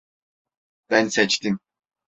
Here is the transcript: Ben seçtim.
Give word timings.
Ben 0.89 1.07
seçtim. 1.07 1.59